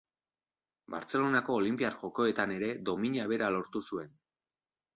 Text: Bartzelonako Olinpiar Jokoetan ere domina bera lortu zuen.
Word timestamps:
Bartzelonako 0.93 1.57
Olinpiar 1.59 1.99
Jokoetan 2.01 2.55
ere 2.57 2.73
domina 2.89 3.29
bera 3.35 3.53
lortu 3.59 3.87
zuen. 3.87 4.13